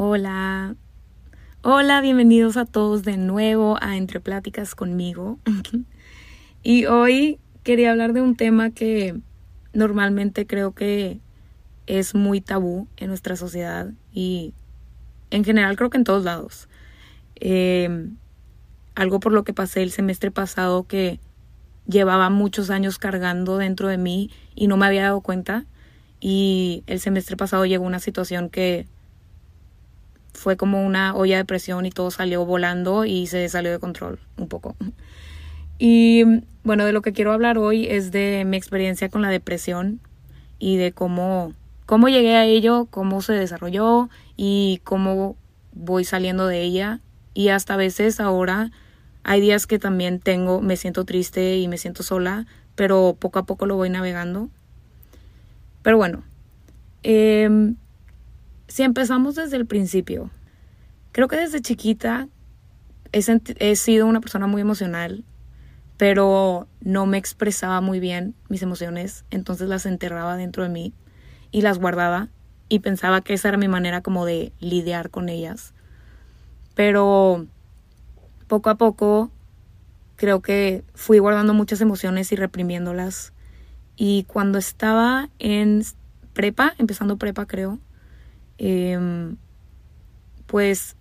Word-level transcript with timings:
Hola. 0.00 0.76
Hola, 1.62 2.00
bienvenidos 2.00 2.56
a 2.56 2.66
todos 2.66 3.02
de 3.02 3.16
nuevo 3.16 3.78
a 3.80 3.96
Entre 3.96 4.20
Pláticas 4.20 4.76
conmigo. 4.76 5.40
y 6.62 6.86
hoy 6.86 7.40
quería 7.64 7.90
hablar 7.90 8.12
de 8.12 8.22
un 8.22 8.36
tema 8.36 8.70
que 8.70 9.18
normalmente 9.72 10.46
creo 10.46 10.72
que 10.72 11.18
es 11.88 12.14
muy 12.14 12.40
tabú 12.40 12.86
en 12.96 13.08
nuestra 13.08 13.34
sociedad 13.34 13.90
y 14.12 14.54
en 15.32 15.42
general 15.42 15.74
creo 15.74 15.90
que 15.90 15.98
en 15.98 16.04
todos 16.04 16.22
lados. 16.22 16.68
Em, 17.34 18.18
algo 18.94 19.18
por 19.18 19.32
lo 19.32 19.42
que 19.42 19.52
pasé 19.52 19.82
el 19.82 19.90
semestre 19.90 20.30
pasado 20.30 20.86
que 20.86 21.18
llevaba 21.88 22.30
muchos 22.30 22.70
años 22.70 22.98
cargando 22.98 23.58
dentro 23.58 23.88
de 23.88 23.98
mí 23.98 24.30
y 24.54 24.68
no 24.68 24.76
me 24.76 24.86
había 24.86 25.02
dado 25.02 25.22
cuenta. 25.22 25.64
Y 26.20 26.84
el 26.86 27.00
semestre 27.00 27.36
pasado 27.36 27.66
llegó 27.66 27.84
una 27.84 27.98
situación 27.98 28.48
que 28.48 28.86
fue 30.38 30.56
como 30.56 30.84
una 30.84 31.14
olla 31.14 31.36
de 31.36 31.44
presión 31.44 31.84
y 31.86 31.90
todo 31.90 32.10
salió 32.10 32.44
volando 32.44 33.04
y 33.04 33.26
se 33.26 33.48
salió 33.48 33.70
de 33.70 33.78
control 33.78 34.18
un 34.36 34.48
poco. 34.48 34.76
Y 35.78 36.24
bueno, 36.64 36.84
de 36.84 36.92
lo 36.92 37.02
que 37.02 37.12
quiero 37.12 37.32
hablar 37.32 37.58
hoy 37.58 37.86
es 37.86 38.10
de 38.10 38.44
mi 38.46 38.56
experiencia 38.56 39.08
con 39.08 39.22
la 39.22 39.30
depresión 39.30 40.00
y 40.58 40.76
de 40.76 40.92
cómo, 40.92 41.52
cómo 41.86 42.08
llegué 42.08 42.36
a 42.36 42.44
ello, 42.44 42.88
cómo 42.90 43.22
se 43.22 43.32
desarrolló 43.32 44.08
y 44.36 44.80
cómo 44.84 45.36
voy 45.72 46.04
saliendo 46.04 46.46
de 46.46 46.62
ella. 46.62 47.00
Y 47.34 47.48
hasta 47.48 47.74
a 47.74 47.76
veces 47.76 48.18
ahora 48.20 48.70
hay 49.22 49.40
días 49.40 49.66
que 49.66 49.78
también 49.78 50.20
tengo, 50.20 50.60
me 50.60 50.76
siento 50.76 51.04
triste 51.04 51.58
y 51.58 51.68
me 51.68 51.78
siento 51.78 52.02
sola, 52.02 52.46
pero 52.74 53.16
poco 53.18 53.38
a 53.38 53.46
poco 53.46 53.66
lo 53.66 53.76
voy 53.76 53.90
navegando. 53.90 54.48
Pero 55.82 55.96
bueno, 55.96 56.22
eh, 57.02 57.74
si 58.68 58.82
empezamos 58.82 59.34
desde 59.34 59.56
el 59.56 59.66
principio, 59.66 60.30
creo 61.12 61.26
que 61.26 61.36
desde 61.36 61.60
chiquita 61.60 62.28
he, 63.12 63.76
sido 63.76 64.06
una 64.06 64.20
persona 64.20 64.46
muy 64.46 64.60
emocional, 64.62 65.24
pero 65.96 66.68
no 66.80 67.06
me 67.06 67.18
expresaba 67.18 67.80
muy 67.80 67.98
bien 67.98 68.34
mis 68.48 68.62
emociones, 68.62 69.24
entonces 69.30 69.68
las 69.68 69.86
enterraba 69.86 70.36
dentro 70.36 70.62
de 70.62 70.68
mí 70.68 70.92
y 71.50 71.62
las 71.62 71.78
guardaba 71.78 72.28
y 72.68 72.80
pensaba 72.80 73.22
que 73.22 73.34
esa 73.34 73.48
era 73.48 73.58
mi 73.58 73.68
manera 73.68 74.02
como 74.02 74.26
de 74.26 74.52
lidiar 74.60 75.10
con 75.10 75.28
ellas. 75.28 75.72
Pero 76.74 77.46
poco 78.46 78.70
a 78.70 78.76
poco 78.76 79.32
creo 80.16 80.42
que 80.42 80.84
fui 80.94 81.18
guardando 81.18 81.54
muchas 81.54 81.80
emociones 81.80 82.30
y 82.32 82.36
reprimiéndolas. 82.36 83.32
Y 83.96 84.24
cuando 84.24 84.58
estaba 84.58 85.30
en 85.38 85.82
prepa, 86.34 86.74
empezando 86.78 87.16
prepa 87.16 87.46
creo, 87.46 87.80
Em, 88.58 89.36
pues 90.46 90.96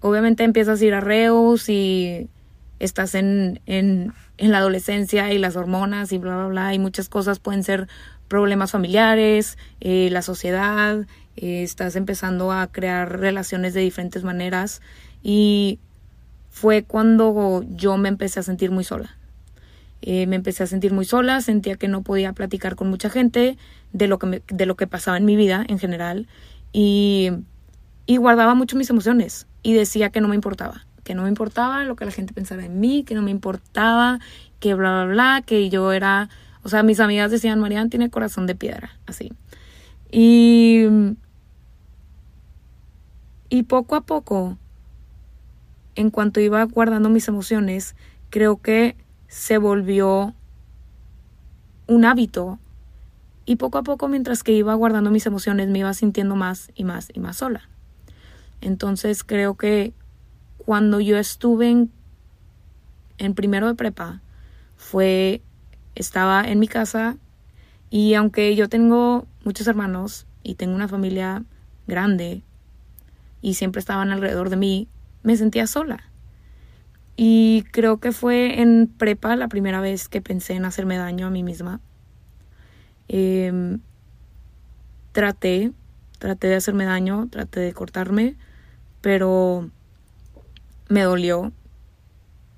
obviamente 0.00 0.44
empiezas 0.44 0.80
a 0.80 0.84
ir 0.84 0.94
a 0.94 1.00
reos 1.00 1.68
y 1.68 2.28
estás 2.78 3.14
en, 3.14 3.60
en, 3.66 4.14
en, 4.38 4.50
la 4.50 4.58
adolescencia 4.58 5.32
y 5.32 5.38
las 5.38 5.56
hormonas 5.56 6.12
y 6.12 6.18
bla, 6.18 6.36
bla, 6.36 6.46
bla, 6.46 6.74
y 6.74 6.78
muchas 6.78 7.08
cosas 7.08 7.38
pueden 7.38 7.62
ser 7.62 7.88
problemas 8.28 8.70
familiares, 8.70 9.58
eh, 9.80 10.08
la 10.10 10.22
sociedad, 10.22 11.06
eh, 11.36 11.62
estás 11.62 11.96
empezando 11.96 12.52
a 12.52 12.66
crear 12.68 13.18
relaciones 13.20 13.74
de 13.74 13.80
diferentes 13.80 14.24
maneras 14.24 14.80
y 15.22 15.78
fue 16.48 16.84
cuando 16.84 17.64
yo 17.68 17.96
me 17.96 18.08
empecé 18.08 18.40
a 18.40 18.42
sentir 18.42 18.70
muy 18.70 18.84
sola. 18.84 19.19
Eh, 20.02 20.26
me 20.26 20.36
empecé 20.36 20.62
a 20.62 20.66
sentir 20.66 20.92
muy 20.92 21.04
sola, 21.04 21.40
sentía 21.40 21.76
que 21.76 21.88
no 21.88 22.02
podía 22.02 22.32
platicar 22.32 22.74
con 22.74 22.88
mucha 22.88 23.10
gente 23.10 23.58
de 23.92 24.08
lo 24.08 24.18
que, 24.18 24.42
de 24.46 24.66
lo 24.66 24.74
que 24.76 24.86
pasaba 24.86 25.18
en 25.18 25.26
mi 25.26 25.36
vida 25.36 25.64
en 25.68 25.78
general 25.78 26.26
y, 26.72 27.30
y 28.06 28.16
guardaba 28.16 28.54
mucho 28.54 28.76
mis 28.76 28.88
emociones 28.88 29.46
y 29.62 29.74
decía 29.74 30.10
que 30.10 30.20
no 30.20 30.28
me 30.28 30.34
importaba, 30.34 30.86
que 31.04 31.14
no 31.14 31.24
me 31.24 31.28
importaba 31.28 31.84
lo 31.84 31.96
que 31.96 32.06
la 32.06 32.12
gente 32.12 32.32
pensara 32.32 32.64
en 32.64 32.80
mí, 32.80 33.04
que 33.04 33.14
no 33.14 33.22
me 33.22 33.30
importaba, 33.30 34.20
que 34.58 34.74
bla, 34.74 35.04
bla, 35.04 35.12
bla, 35.12 35.42
que 35.44 35.68
yo 35.68 35.92
era, 35.92 36.30
o 36.62 36.68
sea, 36.68 36.82
mis 36.82 37.00
amigas 37.00 37.30
decían, 37.30 37.60
Marian 37.60 37.90
tiene 37.90 38.10
corazón 38.10 38.46
de 38.46 38.54
piedra, 38.54 38.98
así. 39.06 39.32
Y, 40.10 40.86
y 43.50 43.62
poco 43.64 43.96
a 43.96 44.00
poco, 44.02 44.56
en 45.94 46.10
cuanto 46.10 46.40
iba 46.40 46.64
guardando 46.64 47.10
mis 47.10 47.28
emociones, 47.28 47.94
creo 48.30 48.60
que 48.62 48.96
se 49.30 49.58
volvió 49.58 50.34
un 51.86 52.04
hábito 52.04 52.58
y 53.46 53.56
poco 53.56 53.78
a 53.78 53.84
poco 53.84 54.08
mientras 54.08 54.42
que 54.42 54.50
iba 54.50 54.74
guardando 54.74 55.12
mis 55.12 55.24
emociones 55.24 55.68
me 55.68 55.78
iba 55.78 55.94
sintiendo 55.94 56.34
más 56.34 56.72
y 56.74 56.82
más 56.82 57.10
y 57.14 57.20
más 57.20 57.36
sola. 57.36 57.68
Entonces 58.60 59.22
creo 59.22 59.54
que 59.54 59.94
cuando 60.58 60.98
yo 60.98 61.16
estuve 61.16 61.70
en, 63.18 63.34
primero 63.34 63.68
de 63.68 63.76
prepa 63.76 64.20
fue 64.76 65.42
estaba 65.94 66.42
en 66.48 66.58
mi 66.58 66.66
casa 66.66 67.16
y 67.88 68.14
aunque 68.14 68.56
yo 68.56 68.68
tengo 68.68 69.28
muchos 69.44 69.68
hermanos 69.68 70.26
y 70.42 70.56
tengo 70.56 70.74
una 70.74 70.88
familia 70.88 71.44
grande 71.86 72.42
y 73.42 73.54
siempre 73.54 73.78
estaban 73.78 74.10
alrededor 74.10 74.50
de 74.50 74.56
mí, 74.56 74.88
me 75.22 75.36
sentía 75.36 75.68
sola. 75.68 76.09
Y 77.22 77.64
creo 77.70 78.00
que 78.00 78.12
fue 78.12 78.62
en 78.62 78.86
prepa 78.86 79.36
la 79.36 79.48
primera 79.48 79.82
vez 79.82 80.08
que 80.08 80.22
pensé 80.22 80.54
en 80.54 80.64
hacerme 80.64 80.96
daño 80.96 81.26
a 81.26 81.30
mí 81.30 81.42
misma. 81.42 81.78
Em, 83.08 83.80
traté, 85.12 85.72
traté 86.18 86.46
de 86.46 86.54
hacerme 86.54 86.86
daño, 86.86 87.28
traté 87.30 87.60
de 87.60 87.74
cortarme, 87.74 88.36
pero 89.02 89.68
me 90.88 91.02
dolió. 91.02 91.52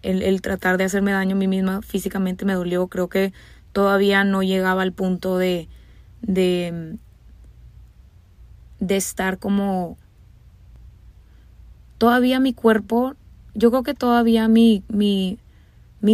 El, 0.03 0.22
el, 0.22 0.41
tratar 0.43 0.78
de 0.78 0.84
hacerme 0.84 1.11
daño 1.11 1.34
a 1.34 1.39
mí 1.41 1.49
misma 1.49 1.83
físicamente 1.83 2.45
me 2.45 2.55
dolió. 2.55 2.87
Creo 2.87 3.09
que 3.09 3.33
todavía 3.72 4.22
no 4.22 4.45
llegaba 4.45 4.83
al 4.83 4.93
punto 4.93 5.39
de, 5.39 5.69
de, 6.21 6.99
de 8.78 8.97
estar 8.97 9.41
como... 9.41 9.99
Todavía 11.99 12.39
mi 12.39 12.55
cuerpo 12.55 13.17
yo 13.55 13.71
creo 13.71 13.83
que 13.83 13.95
todavía 13.95 14.49
mi, 14.49 14.83
mi, 14.89 15.39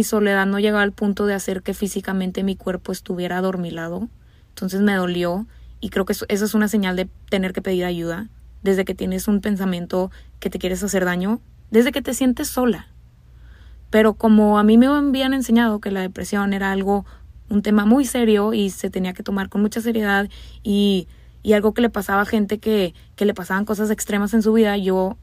soledad 0.03 0.45
no 0.45 0.59
llegaba 0.59 0.83
al 0.83 0.91
punto 0.91 1.25
de 1.25 1.33
hacer 1.33 1.61
que 1.61 1.73
físicamente 1.73 2.43
mi 2.43 2.55
cuerpo 2.55 2.91
estuviera 2.91 3.37
adormilado. 3.37 4.09
Entonces 4.49 4.81
me 4.81 4.93
dolió 4.93 5.47
y 5.79 5.89
creo 5.89 6.05
que 6.05 6.13
eso, 6.13 6.25
es 6.27 6.53
una 6.53 6.67
señal 6.67 6.95
de 6.95 7.09
tener 7.29 7.53
que 7.53 7.61
pedir 7.61 7.85
ayuda. 7.85 8.27
Desde 8.61 8.83
que 8.83 8.93
tienes 8.93 9.27
un 9.27 9.39
pensamiento 9.39 10.11
que 10.39 10.49
te 10.49 10.59
quieres 10.59 10.83
hacer 10.83 11.05
daño, 11.05 11.39
desde 11.71 11.91
que 11.91 12.01
te 12.01 12.13
sientes 12.13 12.49
sola. 12.49 12.87
Pero 13.89 14.15
como 14.15 14.59
a 14.59 14.63
mí 14.63 14.77
me 14.77 14.87
habían 14.87 15.33
enseñado 15.33 15.79
que 15.79 15.91
la 15.91 16.01
depresión 16.01 16.53
era 16.53 16.71
algo, 16.71 17.05
un 17.49 17.61
tema 17.61 17.85
muy 17.85 18.05
serio 18.05 18.53
y 18.53 18.69
se 18.69 18.89
tenía 18.89 19.13
que 19.13 19.23
tomar 19.23 19.49
con 19.49 19.61
mucha 19.61 19.79
seriedad 19.79 20.29
y, 20.61 21.07
y 21.41 21.53
algo 21.53 21.73
que 21.73 21.81
le 21.81 21.89
pasaba 21.89 22.21
a 22.21 22.25
gente 22.25 22.59
que, 22.59 22.93
que 23.15 23.25
le 23.25 23.33
pasaban 23.33 23.63
cosas 23.63 23.89
extremas 23.89 24.33
en 24.33 24.43
su 24.43 24.51
vida, 24.51 24.75
yo 24.77 25.17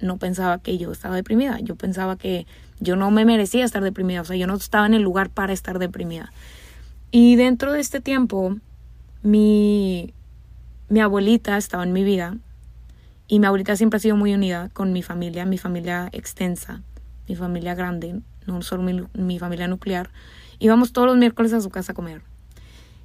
no 0.00 0.18
pensaba 0.18 0.58
que 0.58 0.78
yo 0.78 0.92
estaba 0.92 1.14
deprimida, 1.16 1.58
yo 1.60 1.76
pensaba 1.76 2.16
que 2.16 2.46
yo 2.80 2.96
no 2.96 3.10
me 3.10 3.24
merecía 3.24 3.64
estar 3.64 3.82
deprimida, 3.82 4.20
o 4.20 4.24
sea, 4.24 4.36
yo 4.36 4.46
no 4.46 4.54
estaba 4.54 4.86
en 4.86 4.94
el 4.94 5.02
lugar 5.02 5.30
para 5.30 5.52
estar 5.52 5.78
deprimida. 5.78 6.32
Y 7.10 7.36
dentro 7.36 7.72
de 7.72 7.80
este 7.80 8.00
tiempo, 8.00 8.56
mi, 9.22 10.12
mi 10.88 11.00
abuelita 11.00 11.56
estaba 11.56 11.84
en 11.84 11.92
mi 11.92 12.04
vida 12.04 12.36
y 13.28 13.40
mi 13.40 13.46
abuelita 13.46 13.76
siempre 13.76 13.96
ha 13.96 14.00
sido 14.00 14.16
muy 14.16 14.34
unida 14.34 14.70
con 14.72 14.92
mi 14.92 15.02
familia, 15.02 15.46
mi 15.46 15.58
familia 15.58 16.08
extensa, 16.12 16.82
mi 17.28 17.34
familia 17.34 17.74
grande, 17.74 18.20
no 18.46 18.62
solo 18.62 18.82
mi, 18.82 19.02
mi 19.14 19.38
familia 19.38 19.68
nuclear. 19.68 20.10
Íbamos 20.58 20.92
todos 20.92 21.08
los 21.08 21.16
miércoles 21.16 21.52
a 21.52 21.60
su 21.60 21.70
casa 21.70 21.92
a 21.92 21.94
comer. 21.94 22.22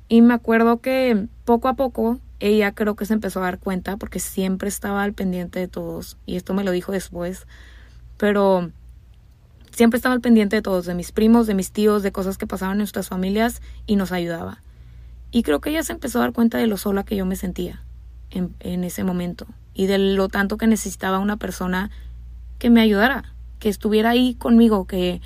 Y 0.10 0.22
me 0.22 0.34
acuerdo 0.34 0.82
que 0.82 1.28
poco 1.46 1.70
a 1.70 1.74
poco 1.76 2.20
ella 2.42 2.74
creo 2.74 2.96
que 2.96 3.06
se 3.06 3.14
empezó 3.14 3.40
a 3.40 3.44
dar 3.44 3.60
cuenta 3.60 3.98
porque 3.98 4.20
siempre 4.20 4.68
estaba 4.68 5.04
al 5.04 5.14
pendiente 5.14 5.60
de 5.60 5.68
todos 5.68 6.18
y 6.26 6.36
esto 6.36 6.54
me 6.56 6.64
lo 6.64 6.72
dijo 6.72 6.92
después, 6.92 7.46
pero 8.18 8.72
siempre 9.72 9.98
estaba 9.98 10.16
al 10.16 10.22
pendiente 10.22 10.56
de 10.56 10.62
todos, 10.64 10.88
de 10.88 10.96
mis 10.96 11.12
primos, 11.12 11.46
de 11.46 11.54
mis 11.54 11.72
tíos, 11.72 12.02
de 12.02 12.12
cosas 12.12 12.40
que 12.40 12.48
pasaban 12.48 12.74
en 12.74 12.80
nuestras 12.80 13.10
familias 13.10 13.62
y 13.86 13.96
nos 13.96 14.12
ayudaba. 14.12 14.60
Y 15.30 15.44
creo 15.44 15.62
que 15.62 15.70
ella 15.70 15.84
se 15.84 15.94
empezó 15.94 16.18
a 16.18 16.24
dar 16.24 16.34
cuenta 16.34 16.58
de 16.58 16.66
lo 16.66 16.78
sola 16.78 17.04
que 17.04 17.16
yo 17.16 17.26
me 17.26 17.36
sentía 17.36 17.84
en, 18.32 18.84
ese 18.84 19.04
momento 19.04 19.46
y 19.74 19.86
de 19.86 20.00
lo 20.00 20.28
tanto 20.28 20.58
que 20.58 20.66
necesitaba 20.66 21.20
una 21.20 21.38
persona 21.38 21.92
que 22.58 22.72
me 22.72 22.82
ayudara, 22.82 23.36
que 23.60 23.70
estuviera 23.70 24.10
ahí 24.10 24.34
conmigo, 24.34 24.88
que, 24.88 25.22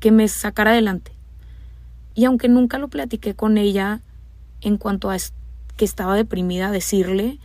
que 0.00 0.12
me 0.12 0.28
sacara 0.28 0.72
adelante. 0.72 1.12
Y 2.14 2.26
aunque 2.26 2.48
nunca 2.48 2.78
lo 2.78 2.88
platiqué 2.88 3.34
con 3.34 3.56
ella 3.56 4.00
en 4.60 4.76
cuanto 4.76 5.08
a 5.08 5.16
que 5.78 5.86
estaba 5.86 6.14
deprimida, 6.16 6.70
decirle, 6.70 7.38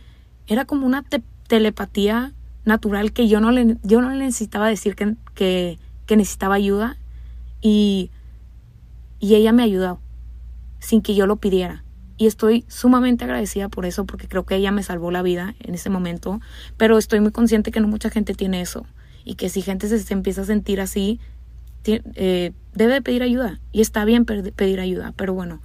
era 0.46 0.66
como 0.66 0.84
una 0.84 1.02
telepatía 1.46 2.34
natural 2.66 3.12
que 3.12 3.28
yo 3.28 3.40
no 3.40 3.50
le, 3.50 3.78
yo 3.82 4.02
no 4.02 4.10
le 4.10 4.18
necesitaba 4.18 4.68
decir 4.68 4.96
que, 4.96 5.16
que, 5.34 5.78
necesitaba 6.16 6.56
ayuda 6.56 6.98
y, 7.62 8.10
y 9.20 9.36
ella 9.36 9.52
me 9.52 9.62
ayudó 9.62 10.00
sin 10.80 11.00
que 11.00 11.14
yo 11.14 11.26
lo 11.26 11.36
pidiera. 11.36 11.84
Y 12.16 12.26
estoy 12.26 12.64
sumamente 12.68 13.24
agradecida 13.24 13.68
por 13.68 13.86
eso, 13.86 14.04
porque 14.04 14.28
creo 14.28 14.44
que 14.44 14.56
ella 14.56 14.70
me 14.70 14.82
salvó 14.82 15.10
la 15.10 15.22
vida 15.22 15.54
en 15.60 15.74
ese 15.74 15.90
momento. 15.90 16.40
Pero 16.76 16.98
estoy 16.98 17.20
muy 17.20 17.32
consciente 17.32 17.72
que 17.72 17.80
no 17.80 17.88
mucha 17.88 18.10
gente 18.10 18.34
tiene 18.34 18.60
eso. 18.60 18.86
Y 19.24 19.34
que 19.34 19.48
si 19.48 19.62
gente 19.62 19.88
se, 19.88 20.12
empieza 20.12 20.42
a 20.42 20.44
sentir 20.44 20.80
así, 20.80 21.18
eh, 21.86 22.52
debe 22.74 23.02
pedir 23.02 23.22
ayuda. 23.22 23.60
Y 23.72 23.80
está 23.80 24.04
bien 24.04 24.24
pedir 24.26 24.78
ayuda. 24.78 25.12
Pero 25.16 25.34
bueno, 25.34 25.60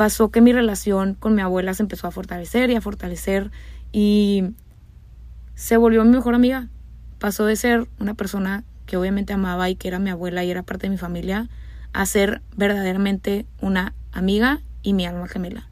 pasó 0.00 0.30
que 0.30 0.40
mi 0.40 0.50
relación 0.54 1.12
con 1.12 1.34
mi 1.34 1.42
abuela 1.42 1.74
se 1.74 1.82
empezó 1.82 2.06
a 2.06 2.10
fortalecer 2.10 2.70
y 2.70 2.74
a 2.74 2.80
fortalecer. 2.80 3.50
Y 3.92 4.54
se 5.54 5.76
volvió 5.76 6.02
mi 6.06 6.10
mejor 6.12 6.34
amiga. 6.34 6.68
Pasó 7.18 7.44
de 7.44 7.54
ser 7.54 7.86
una 7.98 8.14
persona 8.14 8.64
que 8.86 8.96
obviamente 8.96 9.34
amaba 9.34 9.68
y 9.68 9.76
que 9.76 9.88
era 9.88 9.98
mi 9.98 10.08
abuela 10.08 10.42
y 10.42 10.50
era 10.50 10.62
parte 10.62 10.86
de 10.86 10.90
mi 10.92 10.96
familia, 10.96 11.50
a 11.92 12.06
ser 12.06 12.40
verdaderamente 12.56 13.44
una 13.60 13.92
amiga 14.10 14.60
y 14.82 14.94
mi 14.94 15.04
alma 15.04 15.28
gemela. 15.28 15.68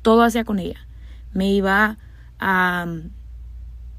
Todo 0.00 0.22
hacía 0.22 0.44
con 0.44 0.58
ella. 0.58 0.80
Me 1.34 1.52
iba 1.52 1.98
a, 2.38 2.86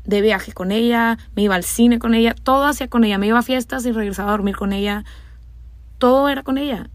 de 0.06 0.21
viaje 0.21 0.53
con 0.53 0.71
ella, 0.71 1.19
me 1.35 1.44
iba 1.44 1.53
al 1.53 1.63
cine 1.63 2.00
con 2.00 2.15
ella, 2.15 2.33
todo 2.33 2.65
hacía 2.65 2.88
con 2.88 3.03
ella. 3.03 3.19
Me 3.19 3.27
iba 3.27 3.38
a 3.38 3.44
fiestas 3.44 3.85
y 3.85 3.91
regresaba 3.91 4.29
a 4.29 4.31
dormir 4.31 4.56
con 4.56 4.74
ella. 4.74 5.06
Todo 6.00 6.29
era 6.29 6.41
con 6.41 6.57
ella. 6.57 6.89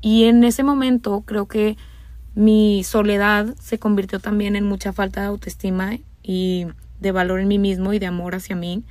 Y 0.00 0.26
en 0.26 0.44
ese 0.44 0.62
momento 0.62 1.24
creo 1.26 1.48
que 1.48 1.76
mi 2.40 2.84
soledad 2.84 3.54
se 3.60 3.78
convirtió 3.78 4.18
también 4.18 4.56
en 4.56 4.64
mucha 4.64 4.94
falta 4.94 5.20
de 5.20 5.26
autoestima 5.26 5.98
y 6.22 6.66
de 6.98 7.12
valor 7.12 7.38
en 7.38 7.48
mí 7.48 7.58
mismo 7.58 7.92
y 7.92 7.98
de 7.98 8.06
amor 8.06 8.34
hacia 8.34 8.56
mí. 8.56 8.82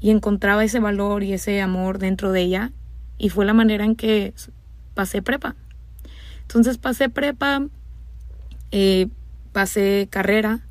Y 0.00 0.10
encontraba 0.10 0.64
ese 0.64 0.80
valor 0.80 1.22
y 1.22 1.32
ese 1.32 1.60
amor 1.60 2.00
dentro 2.00 2.32
de 2.32 2.40
ella. 2.40 2.72
Y 3.16 3.28
fue 3.28 3.46
la 3.46 3.54
manera 3.54 3.84
en 3.84 3.94
que 3.94 4.34
pasé 4.94 5.22
prepa. 5.22 5.54
Entonces 6.42 6.76
pasé 6.76 7.08
prepa, 7.08 7.68
eh, 8.72 9.06
pasé 9.52 10.08
carrera 10.10 10.66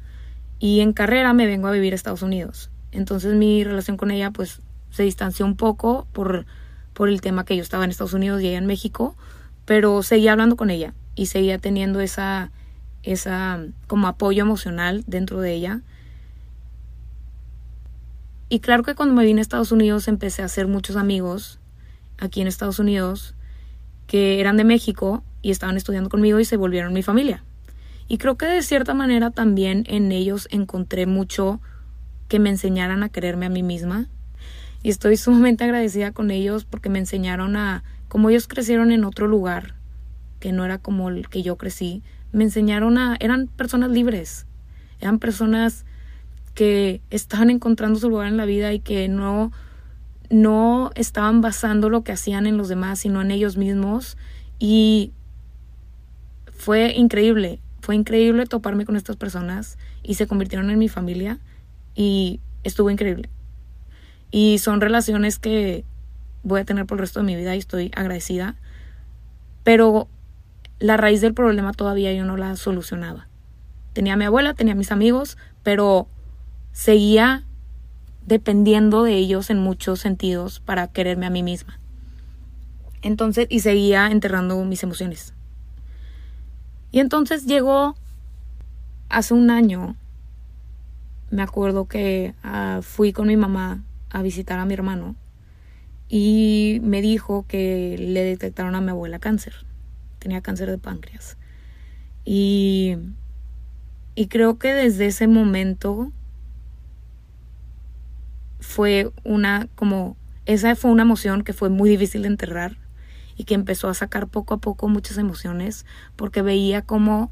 y 0.59 0.81
en 0.81 0.91
carrera 0.91 1.31
me 1.31 1.47
vengo 1.47 1.69
a 1.69 1.71
vivir 1.71 1.93
a 1.93 1.95
Estados 1.95 2.23
Unidos. 2.23 2.69
Entonces 2.91 3.35
mi 3.35 3.63
relación 3.63 3.95
con 3.95 4.11
ella 4.11 4.31
pues 4.31 4.59
se 4.89 5.03
distanció 5.03 5.45
un 5.45 5.55
poco 5.55 6.07
por, 6.11 6.45
por 6.93 7.07
el 7.07 7.21
tema 7.21 7.45
que 7.45 7.55
yo 7.55 7.63
estaba 7.63 7.85
en 7.85 7.91
Estados 7.91 8.13
Unidos 8.13 8.41
y 8.41 8.49
ella 8.49 8.57
en 8.57 8.65
México, 8.65 9.15
pero 9.63 10.03
seguía 10.03 10.33
hablando 10.33 10.57
con 10.57 10.69
ella 10.71 10.93
y 11.17 11.25
seguía 11.25 11.57
teniendo 11.57 11.99
esa, 11.99 12.51
esa 13.03 13.59
como 13.87 14.07
apoyo 14.07 14.43
emocional 14.43 15.03
dentro 15.07 15.41
de 15.41 15.53
ella. 15.53 15.81
Y 18.49 18.59
claro 18.59 18.83
que 18.83 18.95
cuando 18.95 19.15
me 19.15 19.25
vine 19.25 19.41
a 19.41 19.41
Estados 19.41 19.73
Unidos 19.73 20.07
empecé 20.07 20.43
a 20.43 20.45
hacer 20.45 20.67
muchos 20.67 20.95
amigos 20.95 21.59
aquí 22.17 22.39
en 22.39 22.47
Estados 22.47 22.79
Unidos 22.79 23.35
que 24.05 24.39
eran 24.39 24.55
de 24.55 24.63
México 24.63 25.23
y 25.41 25.51
estaban 25.51 25.75
estudiando 25.75 26.09
conmigo 26.09 26.39
y 26.39 26.45
se 26.45 26.55
volvieron 26.55 26.93
mi 26.93 27.03
familia. 27.03 27.43
Y 28.07 28.19
creo 28.19 28.37
que 28.37 28.45
de 28.45 28.61
cierta 28.61 28.93
manera 28.93 29.31
también 29.31 29.83
en 29.87 30.11
ellos 30.11 30.47
encontré 30.51 31.07
mucho 31.07 31.59
que 32.29 32.39
me 32.39 32.49
enseñaran 32.49 33.03
a 33.03 33.09
quererme 33.09 33.47
a 33.47 33.49
mí 33.49 33.63
misma. 33.63 34.07
Y 34.83 34.89
estoy 34.89 35.17
sumamente 35.17 35.63
agradecida 35.63 36.11
con 36.11 36.31
ellos 36.31 36.63
porque 36.63 36.89
me 36.89 36.99
enseñaron 36.99 37.57
a, 37.57 37.83
como 38.07 38.29
ellos 38.29 38.47
crecieron 38.47 38.91
en 38.91 39.03
otro 39.03 39.27
lugar, 39.27 39.76
que 40.39 40.51
no 40.51 40.65
era 40.65 40.77
como 40.77 41.09
el 41.09 41.29
que 41.29 41.43
yo 41.43 41.57
crecí, 41.57 42.03
me 42.31 42.43
enseñaron 42.43 42.97
a, 42.97 43.17
eran 43.19 43.47
personas 43.47 43.91
libres, 43.91 44.45
eran 44.99 45.19
personas 45.19 45.85
que 46.53 47.01
estaban 47.09 47.49
encontrando 47.49 47.99
su 47.99 48.09
lugar 48.09 48.27
en 48.27 48.37
la 48.37 48.45
vida 48.45 48.73
y 48.73 48.79
que 48.79 49.07
no, 49.07 49.51
no 50.29 50.91
estaban 50.95 51.41
basando 51.41 51.89
lo 51.89 52.03
que 52.03 52.11
hacían 52.11 52.47
en 52.47 52.57
los 52.57 52.67
demás, 52.67 52.99
sino 52.99 53.21
en 53.21 53.31
ellos 53.31 53.57
mismos. 53.57 54.17
Y 54.57 55.11
fue 56.51 56.93
increíble, 56.93 57.59
fue 57.81 57.95
increíble 57.95 58.45
toparme 58.47 58.85
con 58.85 58.95
estas 58.95 59.15
personas 59.17 59.77
y 60.01 60.15
se 60.15 60.25
convirtieron 60.25 60.71
en 60.71 60.79
mi 60.79 60.89
familia 60.89 61.39
y 61.95 62.39
estuvo 62.63 62.89
increíble. 62.89 63.29
Y 64.31 64.57
son 64.57 64.81
relaciones 64.81 65.39
que 65.39 65.85
voy 66.43 66.61
a 66.61 66.65
tener 66.65 66.85
por 66.85 66.97
el 66.97 67.01
resto 67.01 67.19
de 67.19 67.25
mi 67.25 67.35
vida 67.35 67.55
y 67.55 67.59
estoy 67.59 67.91
agradecida. 67.95 68.55
Pero 69.63 70.07
la 70.79 70.97
raíz 70.97 71.21
del 71.21 71.33
problema 71.33 71.73
todavía 71.73 72.13
yo 72.13 72.25
no 72.25 72.37
la 72.37 72.55
solucionaba. 72.55 73.27
Tenía 73.93 74.13
a 74.13 74.17
mi 74.17 74.25
abuela, 74.25 74.53
tenía 74.53 74.73
a 74.73 74.77
mis 74.77 74.91
amigos, 74.91 75.37
pero 75.63 76.07
seguía 76.71 77.43
dependiendo 78.25 79.03
de 79.03 79.13
ellos 79.15 79.49
en 79.49 79.59
muchos 79.59 79.99
sentidos 79.99 80.59
para 80.59 80.87
quererme 80.87 81.25
a 81.25 81.31
mí 81.31 81.43
misma. 81.43 81.79
Entonces, 83.01 83.47
y 83.49 83.61
seguía 83.61 84.11
enterrando 84.11 84.63
mis 84.65 84.83
emociones. 84.83 85.33
Y 86.91 86.99
entonces 86.99 87.45
llegó 87.45 87.95
hace 89.09 89.33
un 89.33 89.49
año, 89.49 89.95
me 91.29 91.41
acuerdo 91.41 91.85
que 91.87 92.33
ah, 92.43 92.79
fui 92.81 93.13
con 93.13 93.27
mi 93.27 93.37
mamá 93.37 93.83
a 94.09 94.21
visitar 94.21 94.59
a 94.59 94.65
mi 94.65 94.73
hermano 94.73 95.15
y 96.09 96.79
me 96.83 97.01
dijo 97.01 97.45
que 97.47 97.97
le 97.99 98.23
detectaron 98.23 98.75
a 98.75 98.81
mi 98.81 98.91
abuela 98.91 99.19
cáncer. 99.19 99.53
Tenía 100.19 100.41
cáncer 100.41 100.69
de 100.69 100.77
páncreas. 100.77 101.37
Y, 102.25 102.97
y 104.15 104.27
creo 104.27 104.57
que 104.59 104.73
desde 104.73 105.07
ese 105.07 105.27
momento 105.27 106.11
fue 108.59 109.11
una 109.23 109.69
como 109.75 110.17
esa 110.45 110.75
fue 110.75 110.91
una 110.91 111.03
emoción 111.03 111.43
que 111.43 111.53
fue 111.53 111.69
muy 111.69 111.89
difícil 111.89 112.23
de 112.23 112.29
enterrar 112.29 112.77
y 113.35 113.43
que 113.43 113.53
empezó 113.53 113.87
a 113.89 113.93
sacar 113.93 114.27
poco 114.27 114.55
a 114.55 114.57
poco 114.57 114.87
muchas 114.87 115.17
emociones 115.17 115.85
porque 116.15 116.41
veía 116.41 116.81
como 116.81 117.31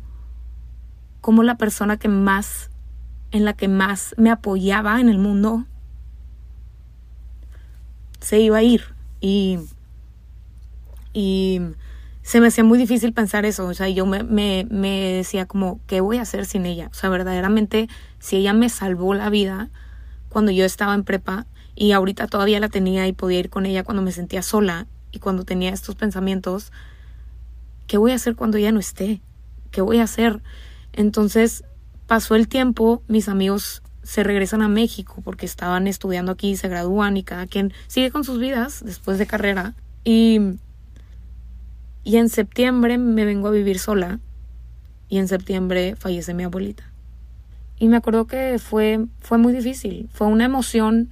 como 1.21 1.43
la 1.43 1.57
persona 1.57 1.97
que 1.97 2.07
más 2.07 2.69
en 3.31 3.43
la 3.43 3.53
que 3.53 3.67
más 3.67 4.13
me 4.17 4.29
apoyaba 4.29 5.01
en 5.01 5.09
el 5.09 5.17
mundo 5.17 5.65
se 8.19 8.39
iba 8.39 8.57
a 8.57 8.63
ir 8.63 8.95
y 9.19 9.59
y 11.13 11.61
se 12.25 12.41
me 12.41 12.47
hacía 12.47 12.63
muy 12.63 12.79
difícil 12.79 13.13
pensar 13.13 13.45
eso, 13.45 13.67
o 13.67 13.73
sea, 13.75 13.87
yo 13.87 14.07
me, 14.07 14.23
me, 14.23 14.65
me 14.71 15.13
decía 15.13 15.45
como, 15.45 15.79
¿qué 15.85 16.01
voy 16.01 16.17
a 16.17 16.23
hacer 16.23 16.47
sin 16.47 16.65
ella? 16.65 16.87
O 16.89 16.93
sea, 16.95 17.11
verdaderamente, 17.11 17.87
si 18.17 18.37
ella 18.37 18.51
me 18.51 18.69
salvó 18.69 19.13
la 19.13 19.29
vida, 19.29 19.69
cuando 20.29 20.51
yo 20.51 20.65
estaba 20.65 20.95
en 20.95 21.03
prepa 21.03 21.45
y 21.75 21.91
ahorita 21.91 22.25
todavía 22.25 22.59
la 22.59 22.67
tenía 22.67 23.07
y 23.07 23.13
podía 23.13 23.37
ir 23.37 23.51
con 23.51 23.67
ella 23.67 23.83
cuando 23.83 24.01
me 24.01 24.11
sentía 24.11 24.41
sola 24.41 24.87
y 25.11 25.19
cuando 25.19 25.43
tenía 25.43 25.69
estos 25.69 25.93
pensamientos, 25.93 26.71
¿qué 27.85 27.99
voy 27.99 28.11
a 28.11 28.15
hacer 28.15 28.35
cuando 28.35 28.57
ella 28.57 28.71
no 28.71 28.79
esté? 28.79 29.21
¿Qué 29.69 29.81
voy 29.81 29.99
a 29.99 30.03
hacer? 30.05 30.41
Entonces 30.93 31.63
pasó 32.07 32.33
el 32.33 32.47
tiempo, 32.47 33.03
mis 33.07 33.29
amigos 33.29 33.83
se 34.01 34.23
regresan 34.23 34.63
a 34.63 34.67
México 34.67 35.21
porque 35.23 35.45
estaban 35.45 35.85
estudiando 35.85 36.31
aquí, 36.31 36.55
se 36.55 36.69
gradúan 36.69 37.17
y 37.17 37.23
cada 37.23 37.45
quien 37.45 37.71
sigue 37.85 38.09
con 38.09 38.23
sus 38.23 38.39
vidas 38.39 38.83
después 38.83 39.19
de 39.19 39.27
carrera. 39.27 39.75
Y, 40.03 40.57
y 42.05 42.17
en 42.17 42.29
septiembre 42.29 42.97
me 42.97 43.25
vengo 43.25 43.49
a 43.49 43.51
vivir 43.51 43.79
sola 43.79 44.19
y 45.09 45.17
en 45.17 45.27
septiembre 45.27 45.95
fallece 45.97 46.35
mi 46.35 46.43
abuelita. 46.43 46.83
Y 47.77 47.87
me 47.89 47.97
acuerdo 47.97 48.27
que 48.27 48.59
fue, 48.59 49.07
fue 49.19 49.39
muy 49.39 49.51
difícil, 49.51 50.07
fue 50.13 50.27
una 50.27 50.45
emoción 50.45 51.09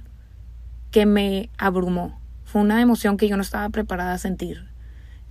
que 0.92 1.04
me 1.04 1.50
abrumó, 1.58 2.20
fue 2.44 2.62
una 2.62 2.80
emoción 2.80 3.16
que 3.16 3.28
yo 3.28 3.36
no 3.36 3.42
estaba 3.42 3.68
preparada 3.70 4.14
a 4.14 4.18
sentir. 4.18 4.68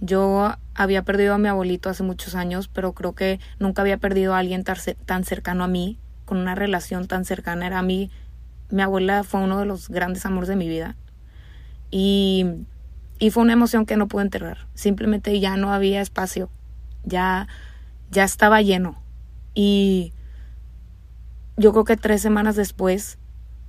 Yo 0.02 0.54
había 0.76 1.04
perdido 1.04 1.34
a 1.34 1.38
mi 1.38 1.48
abuelito 1.48 1.90
hace 1.90 2.04
muchos 2.04 2.36
años, 2.36 2.68
pero 2.68 2.92
creo 2.92 3.14
que 3.16 3.40
nunca 3.58 3.82
había 3.82 3.98
perdido 3.98 4.36
a 4.36 4.40
alguien 4.40 4.66
tan 4.66 5.24
cercano 5.24 5.64
a 5.64 5.68
mí, 5.68 5.98
con 6.26 6.40
una 6.40 6.56
relación 6.56 7.08
tan 7.08 7.24
cercana. 7.24 7.68
Era 7.68 7.80
a 7.80 7.84
mí, 7.84 8.12
mi 8.70 8.82
abuela 8.82 9.24
fue 9.24 9.40
uno 9.40 9.60
de 9.60 9.66
los 9.66 9.88
grandes 9.88 10.26
amores 10.26 10.50
de 10.50 10.58
mi 10.58 10.68
vida. 10.68 10.98
Y, 11.90 12.66
y 13.24 13.30
fue 13.30 13.42
una 13.42 13.54
emoción 13.54 13.86
que 13.86 13.96
no 13.96 14.10
pude 14.10 14.24
enterrar. 14.24 14.68
Simplemente 14.74 15.40
ya 15.40 15.56
no 15.56 15.72
había 15.72 16.02
espacio, 16.02 16.50
ya, 17.06 17.48
ya 18.12 18.26
estaba 18.26 18.62
lleno. 18.62 19.02
Y 19.54 20.12
yo 21.56 21.72
creo 21.72 21.86
que 21.86 21.96
tres 21.96 22.22
semanas 22.22 22.58
después, 22.58 23.18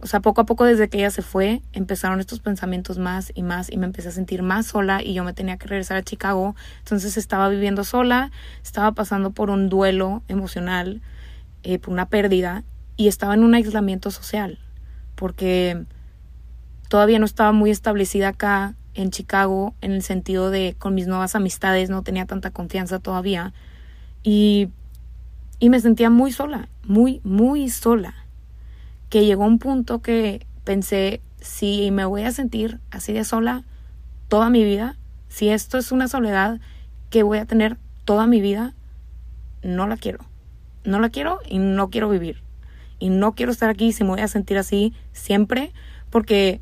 o 0.01 0.09
sea, 0.09 0.19
poco 0.19 0.41
a 0.41 0.45
poco 0.45 0.65
desde 0.65 0.89
que 0.89 0.99
ella 0.99 1.13
se 1.13 1.23
fue, 1.23 1.63
empezaron 1.73 2.19
estos 2.19 2.41
pensamientos 2.41 2.99
más 2.99 3.31
y 3.33 3.45
más 3.45 3.71
y 3.71 3.77
me 3.77 3.87
empecé 3.87 4.09
a 4.09 4.11
sentir 4.11 4.43
más 4.43 4.67
sola 4.67 5.05
y 5.05 5.15
yo 5.15 5.23
me 5.23 5.35
tenía 5.35 5.57
que 5.57 5.69
regresar 5.69 5.99
a 5.99 6.03
Chicago. 6.03 6.57
Entonces 6.81 7.17
estaba 7.17 7.49
viviendo 7.49 7.85
sola, 7.85 8.33
estaba 8.61 8.91
pasando 8.91 9.31
por 9.31 9.51
un 9.51 9.69
duelo 9.69 10.25
emocional, 10.27 11.01
eh, 11.63 11.79
por 11.79 11.93
una 11.93 12.09
pérdida 12.09 12.65
y 12.97 13.07
estaba 13.07 13.35
en 13.35 13.45
un 13.45 13.55
aislamiento 13.55 14.11
social 14.11 14.59
porque 15.15 15.87
todavía 16.89 17.21
no 17.21 17.25
estaba 17.25 17.53
muy 17.53 17.71
establecida 17.71 18.31
acá 18.31 18.75
en 18.95 19.11
Chicago 19.11 19.75
en 19.81 19.93
el 19.93 20.03
sentido 20.03 20.51
de 20.51 20.77
con 20.79 20.95
mis 20.95 21.07
nuevas 21.07 21.35
amistades 21.35 21.91
no 21.91 22.03
tenía 22.03 22.27
tanta 22.27 22.51
confianza 22.51 22.99
todavía 22.99 23.53
y 24.23 24.71
y 25.59 25.71
me 25.71 25.81
sentía 25.81 26.11
muy 26.11 26.33
sola, 26.33 26.69
muy, 26.83 27.21
muy 27.25 27.69
sola. 27.71 28.15
Que 29.09 29.25
llegó 29.25 29.45
un 29.45 29.59
punto 29.59 30.03
que 30.03 30.47
pensé, 30.65 31.23
si 31.41 31.91
me 31.91 32.05
voy 32.05 32.23
a 32.23 32.33
sentir 32.33 32.81
así 32.91 33.13
de 33.13 33.25
sola 33.25 33.65
toda 34.29 34.51
mi 34.51 34.65
vida, 34.65 34.97
si 35.29 35.49
esto 35.49 35.79
es 35.79 35.93
una 35.93 36.09
soledad 36.09 36.61
que 37.11 37.23
voy 37.23 37.39
a 37.39 37.47
tener 37.47 37.79
toda 38.05 38.27
mi 38.27 38.41
vida, 38.41 38.75
no 39.63 39.87
la 39.87 39.97
quiero. 39.97 40.19
No 40.85 41.01
la 41.01 41.09
quiero 41.09 41.39
y 41.49 41.59
no 41.59 41.89
quiero 41.89 42.09
vivir. 42.09 42.43
Y 42.99 43.09
no 43.09 43.35
quiero 43.35 43.53
estar 43.53 43.71
aquí 43.71 43.93
si 43.93 44.05
me 44.05 44.11
voy 44.11 44.21
a 44.21 44.29
sentir 44.29 44.59
así 44.59 44.93
siempre, 45.13 45.73
porque 46.11 46.61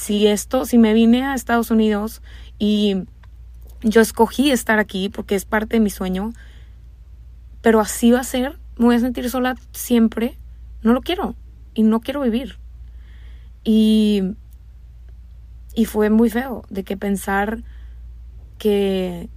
si 0.00 0.26
esto, 0.26 0.64
si 0.64 0.78
me 0.78 0.94
vine 0.94 1.26
a 1.26 1.34
Estados 1.34 1.70
Unidos 1.70 2.22
y 2.58 3.04
yo 3.82 4.00
escogí 4.00 4.50
estar 4.50 4.78
aquí 4.78 5.10
porque 5.10 5.34
es 5.34 5.44
parte 5.44 5.76
de 5.76 5.80
mi 5.80 5.90
sueño, 5.90 6.32
pero 7.60 7.80
así 7.80 8.10
va 8.10 8.20
a 8.20 8.24
ser, 8.24 8.58
me 8.78 8.86
voy 8.86 8.96
a 8.96 9.00
sentir 9.00 9.28
sola 9.28 9.56
siempre, 9.72 10.38
no 10.82 10.94
lo 10.94 11.02
quiero 11.02 11.34
y 11.74 11.82
no 11.82 12.00
quiero 12.00 12.22
vivir. 12.22 12.56
Y, 13.62 14.22
y 15.74 15.84
fue 15.84 16.08
muy 16.08 16.30
feo 16.30 16.64
de 16.70 16.82
que 16.82 16.96
pensar 16.96 17.62
que, 18.56 19.28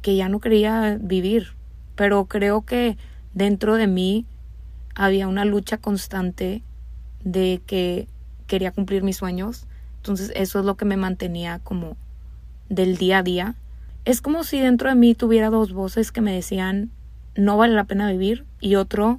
que 0.00 0.14
ya 0.14 0.28
no 0.28 0.38
quería 0.38 0.96
vivir, 1.00 1.54
pero 1.96 2.26
creo 2.26 2.62
que 2.62 2.96
dentro 3.32 3.74
de 3.74 3.88
mí 3.88 4.26
había 4.94 5.26
una 5.26 5.44
lucha 5.44 5.78
constante 5.78 6.62
de 7.24 7.60
que 7.66 8.06
quería 8.46 8.70
cumplir 8.70 9.02
mis 9.02 9.16
sueños. 9.16 9.66
Entonces 10.04 10.30
eso 10.36 10.58
es 10.58 10.66
lo 10.66 10.76
que 10.76 10.84
me 10.84 10.98
mantenía 10.98 11.60
como 11.64 11.96
del 12.68 12.98
día 12.98 13.18
a 13.18 13.22
día. 13.22 13.54
Es 14.04 14.20
como 14.20 14.44
si 14.44 14.60
dentro 14.60 14.90
de 14.90 14.94
mí 14.94 15.14
tuviera 15.14 15.48
dos 15.48 15.72
voces 15.72 16.12
que 16.12 16.20
me 16.20 16.34
decían 16.34 16.90
no 17.34 17.56
vale 17.56 17.74
la 17.74 17.84
pena 17.84 18.12
vivir 18.12 18.44
y 18.60 18.74
otro 18.74 19.18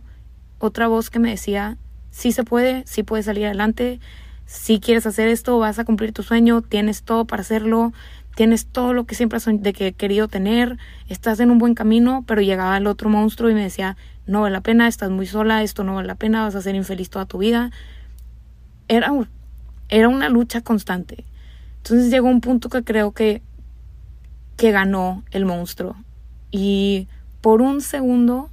otra 0.59 0.87
voz 0.87 1.09
que 1.09 1.17
me 1.17 1.31
decía 1.31 1.77
sí 2.11 2.31
se 2.31 2.43
puede, 2.43 2.83
sí 2.85 3.01
puedes 3.01 3.25
salir 3.25 3.47
adelante, 3.47 3.99
si 4.45 4.79
quieres 4.79 5.07
hacer 5.07 5.27
esto, 5.27 5.57
vas 5.57 5.79
a 5.79 5.85
cumplir 5.85 6.13
tu 6.13 6.21
sueño, 6.21 6.61
tienes 6.61 7.01
todo 7.01 7.25
para 7.25 7.41
hacerlo, 7.41 7.93
tienes 8.35 8.67
todo 8.67 8.93
lo 8.93 9.05
que 9.05 9.15
siempre 9.15 9.37
has 9.37 9.45
de 9.45 9.73
que 9.73 9.87
he 9.87 9.93
querido 9.93 10.27
tener, 10.27 10.77
estás 11.09 11.39
en 11.39 11.49
un 11.49 11.57
buen 11.57 11.73
camino, 11.73 12.23
pero 12.27 12.41
llegaba 12.41 12.77
el 12.77 12.85
otro 12.85 13.09
monstruo 13.09 13.49
y 13.49 13.55
me 13.55 13.63
decía, 13.63 13.97
no 14.27 14.41
vale 14.41 14.53
la 14.53 14.61
pena, 14.61 14.87
estás 14.87 15.09
muy 15.09 15.25
sola, 15.25 15.63
esto 15.63 15.83
no 15.83 15.95
vale 15.95 16.07
la 16.07 16.15
pena, 16.15 16.43
vas 16.43 16.53
a 16.53 16.61
ser 16.61 16.75
infeliz 16.75 17.09
toda 17.09 17.25
tu 17.25 17.39
vida. 17.39 17.71
Era, 18.87 19.11
era 19.89 20.09
una 20.09 20.29
lucha 20.29 20.61
constante. 20.61 21.25
Entonces 21.77 22.09
llegó 22.09 22.27
un 22.27 22.41
punto 22.41 22.69
que 22.69 22.83
creo 22.83 23.11
que, 23.11 23.41
que 24.57 24.71
ganó 24.71 25.23
el 25.31 25.45
monstruo. 25.45 25.95
Y 26.51 27.07
por 27.41 27.61
un 27.61 27.81
segundo 27.81 28.49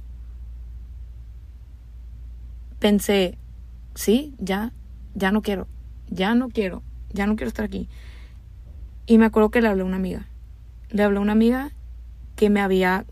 pensé, 2.79 3.37
sí, 3.95 4.35
ya, 4.37 4.71
ya 5.15 5.31
no 5.31 5.41
quiero, 5.41 5.67
ya 6.09 6.35
no 6.35 6.49
quiero, 6.49 6.83
ya 7.11 7.25
no 7.25 7.35
quiero 7.35 7.47
estar 7.47 7.65
aquí. 7.65 7.87
Y 9.05 9.17
me 9.17 9.25
acuerdo 9.25 9.49
que 9.49 9.61
le 9.61 9.67
hablé 9.67 9.81
a 9.81 9.85
una 9.85 9.95
amiga. 9.97 10.27
Le 10.89 11.03
hablé 11.03 11.17
a 11.17 11.21
una 11.21 11.31
amiga 11.31 11.71
que 12.35 12.49
me 12.49 12.61
había, 12.61 13.05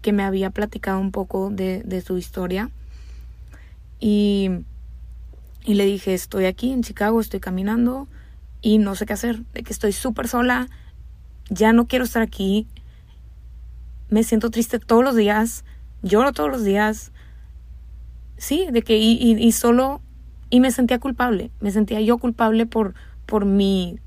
que 0.00 0.12
me 0.12 0.22
había 0.22 0.50
platicado 0.50 1.00
un 1.00 1.10
poco 1.10 1.50
de, 1.50 1.82
de 1.82 2.00
su 2.00 2.16
historia. 2.18 2.70
Y, 3.98 4.50
y 5.64 5.74
le 5.74 5.84
dije, 5.84 6.14
estoy 6.14 6.46
aquí 6.46 6.72
en 6.72 6.82
Chicago, 6.82 7.20
estoy 7.20 7.40
caminando 7.40 8.08
y 8.62 8.78
no 8.78 8.94
sé 8.94 9.06
qué 9.06 9.12
hacer, 9.12 9.44
de 9.52 9.62
que 9.62 9.72
estoy 9.72 9.92
súper 9.92 10.28
sola, 10.28 10.68
ya 11.48 11.72
no 11.72 11.86
quiero 11.86 12.04
estar 12.04 12.22
aquí, 12.22 12.66
me 14.08 14.24
siento 14.24 14.50
triste 14.50 14.78
todos 14.78 15.04
los 15.04 15.16
días, 15.16 15.64
lloro 16.02 16.32
todos 16.32 16.50
los 16.50 16.64
días, 16.64 17.12
sí, 18.36 18.68
de 18.70 18.82
que 18.82 18.96
y, 18.96 19.52
solo 19.52 20.00
y 20.48 20.60
me 20.60 20.70
sentía 20.70 20.98
culpable, 20.98 21.50
me 21.60 21.70
sentía 21.70 22.00
yo 22.00 22.18
culpable 22.18 22.66
por, 22.66 22.94
por 23.26 23.44
mi, 23.44 23.98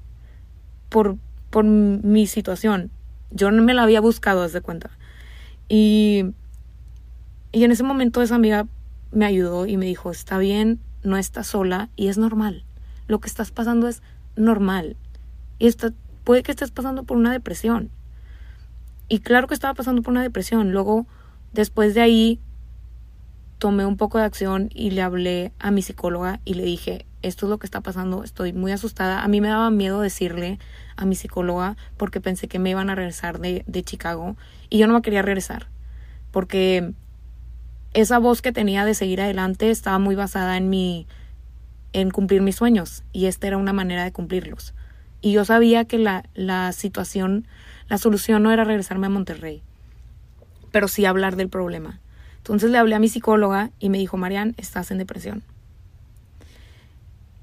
por, 0.90 1.18
por 1.50 1.64
mi 1.64 2.28
situación. 2.28 2.92
Yo 3.32 3.50
no 3.52 3.64
me 3.64 3.74
la 3.74 3.84
había 3.84 4.02
buscado, 4.02 4.44
desde 4.44 4.62
cuenta. 4.62 4.92
Y, 5.70 6.26
y 7.52 7.64
en 7.64 7.72
ese 7.72 7.84
momento 7.84 8.22
esa 8.22 8.36
amiga 8.36 8.68
me 9.12 9.26
ayudó 9.26 9.66
y 9.66 9.78
me 9.78 9.86
dijo, 9.86 10.12
está 10.12 10.38
bien, 10.38 10.80
no 11.04 11.18
estás 11.18 11.48
sola 11.48 11.90
y 11.96 12.08
es 12.08 12.18
normal. 12.18 12.64
Lo 13.08 13.20
que 13.20 13.28
estás 13.28 13.52
pasando 13.52 13.88
es 13.88 14.02
normal. 14.36 14.96
Y 15.60 15.68
está, 15.68 15.94
puede 16.24 16.44
que 16.44 16.52
estés 16.52 16.72
pasando 16.72 17.04
por 17.04 17.18
una 17.18 17.32
depresión. 17.32 17.90
Y 19.10 19.20
claro 19.20 19.48
que 19.48 19.54
estaba 19.54 19.74
pasando 19.74 20.02
por 20.02 20.12
una 20.12 20.24
depresión. 20.24 20.72
Luego, 20.72 21.06
después 21.52 21.94
de 21.94 22.02
ahí, 22.02 22.40
tomé 23.60 23.86
un 23.86 23.98
poco 23.98 24.18
de 24.18 24.26
acción 24.26 24.70
y 24.74 24.92
le 24.92 25.02
hablé 25.02 25.54
a 25.60 25.72
mi 25.72 25.82
psicóloga 25.82 26.40
y 26.46 26.56
le 26.56 26.64
dije, 26.64 27.06
esto 27.22 27.46
es 27.46 27.50
lo 27.50 27.60
que 27.60 27.66
está 27.66 27.82
pasando, 27.82 28.24
estoy 28.24 28.54
muy 28.54 28.72
asustada. 28.72 29.24
A 29.24 29.28
mí 29.28 29.40
me 29.40 29.48
daba 29.48 29.70
miedo 29.70 30.02
decirle 30.02 30.60
a 30.96 31.06
mi 31.06 31.16
psicóloga 31.16 31.78
porque 31.98 32.20
pensé 32.20 32.48
que 32.48 32.60
me 32.60 32.72
iban 32.72 32.90
a 32.90 32.96
regresar 32.96 33.40
de, 33.40 33.64
de 33.68 33.84
Chicago 33.84 34.36
y 34.70 34.80
yo 34.80 34.88
no 34.88 34.94
me 34.94 35.02
quería 35.02 35.22
regresar 35.22 35.68
porque 36.34 36.94
esa 37.94 38.18
voz 38.20 38.42
que 38.42 38.52
tenía 38.52 38.86
de 38.86 38.96
seguir 38.96 39.22
adelante 39.22 39.70
estaba 39.70 40.00
muy 40.00 40.16
basada 40.16 40.58
en 40.58 40.70
mi 40.70 41.08
en 41.94 42.10
cumplir 42.10 42.42
mis 42.42 42.56
sueños 42.56 43.04
y 43.14 43.28
esta 43.28 43.48
era 43.48 43.58
una 43.58 43.72
manera 43.72 44.04
de 44.04 44.12
cumplirlos. 44.12 44.74
Y 45.22 45.32
yo 45.32 45.46
sabía 45.46 45.86
que 45.86 46.00
la, 46.00 46.26
la 46.34 46.72
situación, 46.72 47.48
la 47.88 48.00
solución 48.00 48.42
no 48.42 48.52
era 48.52 48.64
regresarme 48.64 49.06
a 49.08 49.12
Monterrey, 49.12 49.62
pero 50.72 50.88
sí 50.88 51.06
hablar 51.06 51.36
del 51.36 51.50
problema. 51.50 52.00
Entonces 52.38 52.72
le 52.72 52.80
hablé 52.80 52.96
a 52.96 53.00
mi 53.00 53.08
psicóloga 53.08 53.70
y 53.80 53.90
me 53.90 54.00
dijo, 54.00 54.18
Marian, 54.18 54.56
estás 54.58 54.90
en 54.92 54.98
depresión. 54.98 55.44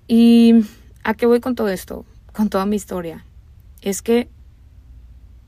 ¿Y 0.09 0.67
a 1.05 1.15
qué 1.15 1.27
voy 1.27 1.41
con 1.41 1.55
todo 1.55 1.69
esto? 1.69 2.05
Con 2.33 2.51
toda 2.51 2.67
mi 2.67 2.75
historia. 2.75 3.25
Es 3.81 4.03
que 4.03 4.29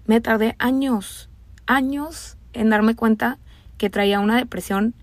me 0.07 0.21
tardé 0.21 0.55
años, 0.59 1.29
años 1.67 2.37
en 2.53 2.71
darme 2.71 2.95
cuenta 2.95 3.39
que 3.79 3.91
traía 3.91 4.21
una 4.21 4.37
depresión 4.37 4.95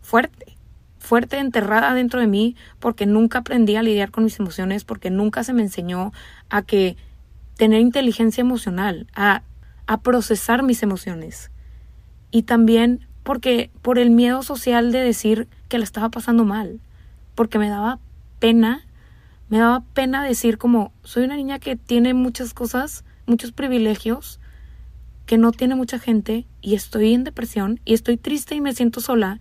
fuerte, 0.00 0.56
fuerte 0.98 1.38
enterrada 1.38 1.94
dentro 1.94 2.20
de 2.20 2.26
mí 2.26 2.56
porque 2.80 3.06
nunca 3.06 3.38
aprendí 3.38 3.76
a 3.76 3.82
lidiar 3.82 4.10
con 4.10 4.24
mis 4.24 4.38
emociones, 4.40 4.84
porque 4.84 5.10
nunca 5.10 5.44
se 5.44 5.52
me 5.52 5.62
enseñó 5.62 6.12
a 6.48 6.62
que 6.62 6.96
tener 7.56 7.80
inteligencia 7.80 8.40
emocional, 8.40 9.06
a, 9.14 9.42
a 9.86 10.00
procesar 10.00 10.62
mis 10.62 10.82
emociones. 10.82 11.50
Y 12.30 12.42
también 12.42 13.06
porque 13.22 13.70
por 13.82 13.98
el 13.98 14.10
miedo 14.10 14.42
social 14.42 14.92
de 14.92 15.00
decir 15.00 15.48
que 15.68 15.78
la 15.78 15.84
estaba 15.84 16.10
pasando 16.10 16.44
mal, 16.44 16.80
porque 17.34 17.58
me 17.58 17.68
daba 17.68 17.98
pena, 18.38 18.82
me 19.48 19.58
daba 19.58 19.82
pena 19.94 20.22
decir 20.22 20.58
como 20.58 20.92
soy 21.02 21.24
una 21.24 21.36
niña 21.36 21.58
que 21.58 21.76
tiene 21.76 22.14
muchas 22.14 22.54
cosas, 22.54 23.04
muchos 23.26 23.52
privilegios, 23.52 24.40
que 25.26 25.38
no 25.38 25.52
tiene 25.52 25.74
mucha 25.74 25.98
gente 25.98 26.46
y 26.60 26.74
estoy 26.74 27.14
en 27.14 27.24
depresión 27.24 27.80
y 27.84 27.94
estoy 27.94 28.16
triste 28.16 28.54
y 28.54 28.60
me 28.60 28.74
siento 28.74 29.00
sola, 29.00 29.40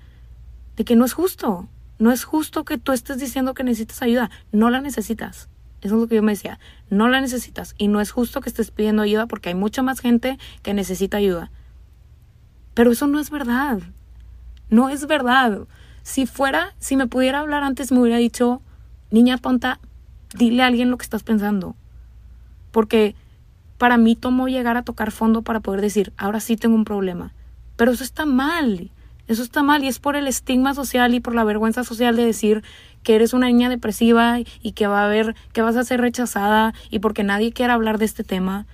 de 0.75 0.85
que 0.85 0.95
no 0.95 1.05
es 1.05 1.13
justo, 1.13 1.67
no 1.99 2.11
es 2.11 2.23
justo 2.23 2.63
que 2.63 2.77
tú 2.77 2.91
estés 2.91 3.19
diciendo 3.19 3.53
que 3.53 3.63
necesitas 3.63 4.01
ayuda, 4.01 4.31
no 4.51 4.69
la 4.69 4.81
necesitas. 4.81 5.49
Eso 5.81 5.95
es 5.95 6.01
lo 6.01 6.07
que 6.07 6.15
yo 6.15 6.23
me 6.23 6.31
decía, 6.31 6.59
no 6.89 7.09
la 7.09 7.19
necesitas 7.19 7.75
y 7.77 7.89
no 7.89 7.99
es 7.99 8.11
justo 8.11 8.39
que 8.39 8.49
estés 8.49 8.71
pidiendo 8.71 9.01
ayuda 9.01 9.27
porque 9.27 9.49
hay 9.49 9.55
mucha 9.55 9.81
más 9.81 9.99
gente 9.99 10.37
que 10.61 10.73
necesita 10.73 11.17
ayuda. 11.17 11.51
Pero 12.73 12.91
eso 12.91 13.05
no 13.07 13.19
es 13.19 13.29
verdad. 13.29 13.81
No 14.69 14.89
es 14.89 15.05
verdad. 15.05 15.67
Si 16.01 16.25
fuera, 16.25 16.73
si 16.79 16.95
me 16.95 17.07
pudiera 17.07 17.39
hablar 17.39 17.63
antes, 17.63 17.91
me 17.91 17.99
hubiera 17.99 18.17
dicho, 18.17 18.61
niña 19.11 19.37
tonta, 19.37 19.79
dile 20.35 20.63
a 20.63 20.67
alguien 20.67 20.89
lo 20.89 20.97
que 20.97 21.03
estás 21.03 21.23
pensando. 21.23 21.75
Porque 22.71 23.15
para 23.83 23.97
mí 23.97 24.15
tomó 24.15 24.47
llegar 24.47 24.77
a 24.77 24.83
tocar 24.83 25.11
fondo 25.11 25.41
para 25.41 25.59
poder 25.59 25.81
decir, 25.81 26.13
ahora 26.15 26.39
sí 26.39 26.55
tengo 26.55 26.73
un 26.73 26.85
problema. 26.85 27.33
Pero 27.75 27.91
eso 27.91 28.05
está 28.05 28.25
mal. 28.25 28.91
Eso 29.27 29.43
está 29.43 29.61
mal 29.61 29.83
y 29.83 29.89
es 29.89 29.99
por 29.99 30.15
el 30.15 30.25
estigma 30.25 30.73
social 30.73 31.13
y 31.13 31.19
por 31.19 31.35
la 31.35 31.43
vergüenza 31.43 31.83
social 31.83 32.15
de 32.15 32.25
decir 32.25 32.63
que 33.03 33.13
eres 33.13 33.33
una 33.33 33.47
niña 33.47 33.67
depresiva 33.67 34.39
y 34.39 34.71
que 34.71 34.87
va 34.87 35.01
a 35.01 35.05
haber, 35.07 35.35
que 35.51 35.61
vas 35.61 35.75
a 35.75 35.83
ser 35.83 35.99
rechazada 35.99 36.73
y 36.91 36.99
porque 36.99 37.25
nadie 37.25 37.51
quiere 37.51 37.73
hablar 37.73 37.97
de 37.97 38.05
este 38.05 38.23
tema 38.23 38.67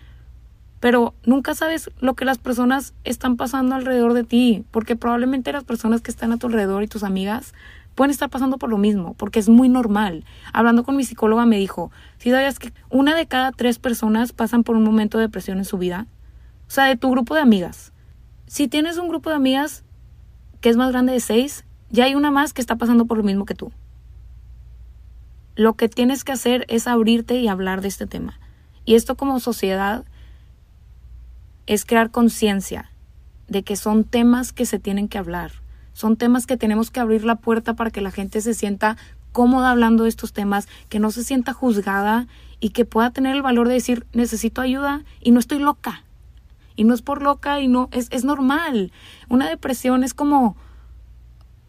pero 0.80 1.16
nunca 1.25 1.56
sabes 1.56 1.89
lo 2.00 2.13
que 2.13 2.24
las 2.24 2.38
personas 2.38 2.94
están 3.04 3.36
pasando 3.36 3.75
alrededor 3.75 4.13
de 4.13 4.24
ti, 4.24 4.63
porque 4.72 4.96
probablemente 4.96 5.51
las 5.51 5.66
personas 5.66 6.00
que 6.00 6.12
están 6.12 6.32
a 6.32 6.38
tu 6.38 6.48
alrededor 6.48 6.84
y 6.84 6.88
tus 6.88 7.04
amigas 7.04 7.54
pueden 8.00 8.12
estar 8.12 8.29
pasando 8.29 8.58
por 8.58 8.70
lo 8.70 8.77
mismo, 8.77 9.13
porque 9.15 9.39
es 9.39 9.50
muy 9.50 9.68
normal. 9.68 10.24
Hablando 10.53 10.86
con 10.86 10.96
mi 10.96 11.03
psicóloga 11.03 11.46
me 11.46 11.58
dijo, 11.58 11.91
si 12.18 12.32
sabías 12.32 12.58
que 12.58 12.72
una 12.89 13.13
de 13.13 13.25
cada 13.27 13.51
tres 13.51 13.77
personas 13.77 14.32
pasan 14.32 14.63
por 14.63 14.77
un 14.77 14.86
momento 14.86 15.18
de 15.18 15.25
depresión 15.25 15.58
en 15.58 15.65
su 15.65 15.77
vida, 15.77 16.08
o 16.65 16.72
sea, 16.72 16.86
de 16.86 16.96
tu 16.96 17.12
grupo 17.12 17.36
de 17.36 17.41
amigas. 17.41 17.91
Si 18.48 18.70
tienes 18.70 18.98
un 19.00 19.10
grupo 19.10 19.29
de 19.29 19.36
amigas 19.36 19.84
que 20.62 20.70
es 20.70 20.77
más 20.77 20.94
grande 20.94 21.12
de 21.12 21.20
seis, 21.20 21.65
ya 21.89 22.06
hay 22.06 22.15
una 22.15 22.32
más 22.32 22.53
que 22.53 22.62
está 22.62 22.77
pasando 22.77 23.03
por 23.03 23.18
lo 23.18 23.24
mismo 23.25 23.44
que 23.44 23.53
tú. 23.53 23.70
Lo 25.58 25.74
que 25.74 25.89
tienes 25.89 26.24
que 26.24 26.32
hacer 26.32 26.63
es 26.70 26.88
abrirte 26.88 27.36
y 27.36 27.50
hablar 27.50 27.82
de 27.82 27.89
este 27.89 28.08
tema. 28.08 28.39
Y 28.86 28.96
esto 28.96 29.15
como 29.15 29.41
sociedad 29.41 30.06
es 31.68 31.84
crear 31.84 32.12
conciencia 32.12 32.94
de 33.50 33.63
que 33.63 33.75
son 33.75 34.06
temas 34.06 34.53
que 34.53 34.65
se 34.65 34.79
tienen 34.79 35.10
que 35.10 35.18
hablar, 35.18 35.51
son 36.00 36.15
temas 36.15 36.48
que 36.48 36.56
tenemos 36.56 36.91
que 36.91 37.01
abrir 37.01 37.25
la 37.25 37.36
puerta 37.36 37.74
para 37.74 37.91
que 37.91 38.00
la 38.00 38.10
gente 38.10 38.39
se 38.39 38.53
sienta 38.53 38.96
cómoda 39.34 39.70
hablando 39.70 40.03
de 40.03 40.10
estos 40.10 40.32
temas, 40.32 40.70
que 40.88 40.98
no 40.98 41.12
se 41.12 41.25
sienta 41.25 41.51
juzgada 41.51 42.25
y 42.62 42.70
que 42.70 42.86
pueda 42.86 43.12
tener 43.12 43.36
el 43.36 43.41
valor 43.41 43.68
de 43.68 43.74
decir 43.74 44.08
necesito 44.13 44.62
ayuda 44.62 45.03
y 45.20 45.32
no 45.32 45.41
estoy 45.41 45.60
loca. 45.60 46.06
Y 46.77 46.86
no 46.86 46.94
es 46.94 47.01
por 47.01 47.22
loca 47.22 47.60
y 47.60 47.68
no, 47.68 47.89
es, 47.91 48.08
es 48.12 48.24
normal. 48.24 48.94
Una 49.27 49.50
depresión 49.50 50.06
es 50.06 50.13
como, 50.13 50.56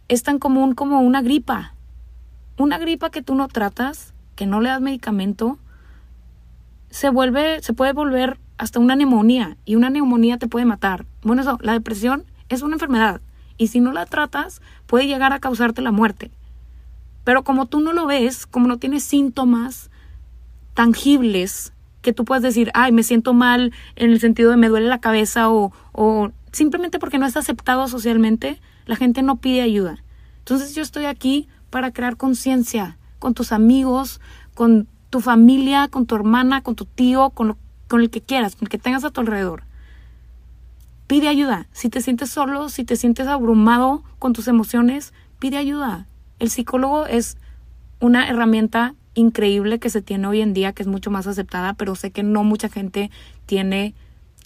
es 0.06 0.22
tan 0.22 0.38
común 0.38 0.76
como 0.76 1.00
una 1.00 1.22
gripa. 1.22 1.74
Una 2.56 2.78
gripa 2.78 3.10
que 3.10 3.22
tú 3.22 3.34
no 3.34 3.48
tratas, 3.48 4.14
que 4.36 4.46
no 4.46 4.60
le 4.60 4.68
das 4.68 4.80
medicamento, 4.80 5.58
se 6.88 7.10
vuelve, 7.10 7.60
se 7.62 7.72
puede 7.72 7.94
volver 7.94 8.38
hasta 8.58 8.78
una 8.78 8.94
neumonía 8.94 9.56
y 9.64 9.74
una 9.74 9.90
neumonía 9.90 10.38
te 10.38 10.46
puede 10.46 10.66
matar. 10.66 11.04
Bueno, 11.22 11.42
eso, 11.42 11.58
la 11.62 11.72
depresión 11.72 12.26
es 12.48 12.62
una 12.62 12.76
enfermedad 12.76 13.20
y 13.60 13.66
si 13.66 13.80
no 13.80 13.92
la 13.92 14.06
tratas 14.06 14.62
puede 14.86 15.06
llegar 15.06 15.34
a 15.34 15.38
causarte 15.38 15.82
la 15.82 15.92
muerte. 15.92 16.30
Pero 17.24 17.44
como 17.44 17.66
tú 17.66 17.80
no 17.80 17.92
lo 17.92 18.06
ves, 18.06 18.46
como 18.46 18.66
no 18.66 18.78
tienes 18.78 19.04
síntomas 19.04 19.90
tangibles 20.72 21.74
que 22.00 22.14
tú 22.14 22.24
puedes 22.24 22.42
decir, 22.42 22.70
ay, 22.72 22.90
me 22.90 23.02
siento 23.02 23.34
mal 23.34 23.74
en 23.96 24.12
el 24.12 24.18
sentido 24.18 24.50
de 24.50 24.56
me 24.56 24.70
duele 24.70 24.86
la 24.86 24.98
cabeza 24.98 25.50
o, 25.50 25.74
o 25.92 26.30
simplemente 26.52 26.98
porque 26.98 27.18
no 27.18 27.26
está 27.26 27.40
aceptado 27.40 27.86
socialmente, 27.86 28.58
la 28.86 28.96
gente 28.96 29.20
no 29.20 29.36
pide 29.36 29.60
ayuda. 29.60 30.02
Entonces 30.38 30.74
yo 30.74 30.80
estoy 30.80 31.04
aquí 31.04 31.46
para 31.68 31.92
crear 31.92 32.16
conciencia 32.16 32.96
con 33.18 33.34
tus 33.34 33.52
amigos, 33.52 34.22
con 34.54 34.88
tu 35.10 35.20
familia, 35.20 35.88
con 35.88 36.06
tu 36.06 36.14
hermana, 36.14 36.62
con 36.62 36.76
tu 36.76 36.86
tío, 36.86 37.28
con, 37.28 37.58
con 37.88 38.00
el 38.00 38.08
que 38.08 38.22
quieras, 38.22 38.56
con 38.56 38.64
el 38.64 38.70
que 38.70 38.78
tengas 38.78 39.04
a 39.04 39.10
tu 39.10 39.20
alrededor. 39.20 39.64
Pide 41.10 41.26
ayuda. 41.26 41.66
Si 41.72 41.88
te 41.88 42.02
sientes 42.02 42.30
solo, 42.30 42.68
si 42.68 42.84
te 42.84 42.94
sientes 42.94 43.26
abrumado 43.26 44.04
con 44.20 44.32
tus 44.32 44.46
emociones, 44.46 45.12
pide 45.40 45.56
ayuda. 45.56 46.06
El 46.38 46.50
psicólogo 46.50 47.04
es 47.06 47.36
una 47.98 48.28
herramienta 48.28 48.94
increíble 49.14 49.80
que 49.80 49.90
se 49.90 50.02
tiene 50.02 50.28
hoy 50.28 50.40
en 50.40 50.52
día, 50.52 50.72
que 50.72 50.84
es 50.84 50.86
mucho 50.86 51.10
más 51.10 51.26
aceptada, 51.26 51.74
pero 51.74 51.96
sé 51.96 52.12
que 52.12 52.22
no 52.22 52.44
mucha 52.44 52.68
gente 52.68 53.10
tiene 53.44 53.92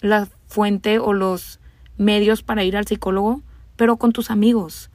la 0.01 0.27
fuente 0.47 0.97
o 0.97 1.13
los 1.13 1.59
medios 1.99 2.41
para 2.41 2.63
ir 2.63 2.77
al 2.77 2.87
psicólogo, 2.87 3.43
pero 3.75 3.97
con 3.97 4.11
tus 4.11 4.31
amigos. 4.31 4.89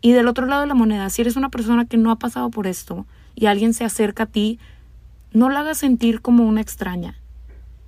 Y 0.00 0.12
del 0.12 0.28
otro 0.28 0.46
lado 0.46 0.60
de 0.60 0.68
la 0.68 0.74
moneda, 0.74 1.10
si 1.10 1.22
eres 1.22 1.34
una 1.34 1.48
persona 1.48 1.86
que 1.86 1.96
no 1.96 2.12
ha 2.12 2.20
pasado 2.20 2.48
por 2.48 2.68
esto 2.68 3.06
y 3.34 3.46
alguien 3.46 3.74
se 3.74 3.82
acerca 3.82 4.22
a 4.22 4.26
ti, 4.26 4.60
no 5.32 5.50
la 5.50 5.62
hagas 5.62 5.78
sentir 5.78 6.20
como 6.20 6.46
una 6.46 6.60
extraña. 6.60 7.16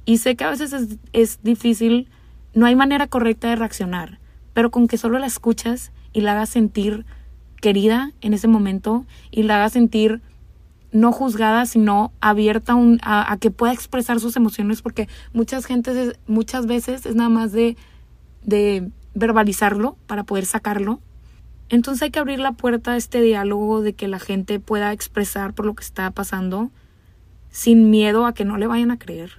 Y 0.05 0.19
sé 0.19 0.35
que 0.35 0.43
a 0.43 0.51
veces 0.51 0.73
es, 0.73 0.99
es 1.13 1.45
difícil, 1.45 2.09
no 2.55 2.67
hay 2.67 2.77
manera 2.77 3.07
correcta 3.07 3.49
de 3.49 3.57
reaccionar, 3.57 4.19
pero 4.53 4.71
con 4.71 4.89
que 4.89 4.99
solo 4.99 5.19
la 5.19 5.27
escuchas 5.27 5.93
y 6.13 6.21
la 6.21 6.33
hagas 6.33 6.51
sentir 6.51 7.07
querida 7.61 8.13
en 8.21 8.35
ese 8.35 8.49
momento 8.49 9.07
y 9.31 9.45
la 9.45 9.57
hagas 9.57 9.73
sentir 9.73 10.21
no 10.93 11.11
juzgada, 11.11 11.65
sino 11.65 12.13
abierta 12.21 12.75
a, 13.03 13.37
que 13.41 13.51
pueda 13.51 13.73
expresar 13.73 14.21
sus 14.21 14.37
emociones, 14.37 14.83
porque 14.83 15.09
muchas 15.33 15.65
gentes, 15.65 16.19
muchas 16.27 16.67
veces 16.67 17.07
es 17.07 17.15
nada 17.15 17.31
más 17.31 17.53
de, 17.53 17.79
de 18.43 18.91
verbalizarlo 19.15 19.97
para 20.07 20.25
poder 20.25 20.45
sacarlo. 20.45 21.01
Entonces 21.71 22.03
hay 22.03 22.11
que 22.11 22.19
abrir 22.19 22.41
la 22.41 22.53
puerta 22.53 22.93
a 22.93 22.97
este 22.99 23.23
diálogo 23.23 23.81
de 23.81 23.95
que 23.95 24.07
la 24.07 24.19
gente 24.19 24.61
pueda 24.61 24.93
expresar 24.93 25.55
por 25.55 25.65
lo 25.65 25.75
que 25.75 25.85
está 25.85 26.11
pasando 26.11 26.71
sin 27.51 27.89
miedo 27.89 28.27
a 28.27 28.35
que 28.35 28.45
no 28.45 28.59
le 28.59 28.67
vayan 28.67 28.91
a 28.91 28.99
creer, 28.99 29.39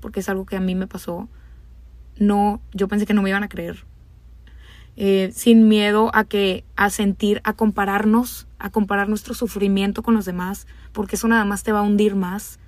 porque 0.00 0.20
es 0.20 0.28
algo 0.28 0.44
que 0.44 0.56
a 0.56 0.60
mí 0.60 0.74
me 0.74 0.86
pasó. 0.86 1.28
No, 2.18 2.60
yo 2.72 2.88
pensé 2.88 3.06
que 3.06 3.14
no 3.14 3.22
me 3.22 3.30
iban 3.30 3.42
a 3.42 3.48
creer. 3.48 3.84
Eh, 4.96 5.30
sin 5.34 5.68
miedo 5.68 6.10
a 6.14 6.24
que, 6.24 6.64
a 6.76 6.90
sentir, 6.90 7.40
a 7.44 7.54
compararnos, 7.54 8.46
a 8.58 8.70
comparar 8.70 9.08
nuestro 9.08 9.34
sufrimiento 9.34 10.02
con 10.02 10.14
los 10.14 10.26
demás, 10.26 10.66
porque 10.92 11.16
eso 11.16 11.28
nada 11.28 11.44
más 11.44 11.62
te 11.62 11.72
va 11.72 11.80
a 11.80 11.82
hundir 11.82 12.14
más. 12.14 12.58